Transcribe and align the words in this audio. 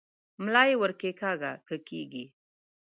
ملا 0.43 0.63
یې 0.69 0.75
ور 0.81 0.91
کښېکاږه 0.99 1.51
که 1.67 1.75
کېږي؟ 1.87 2.25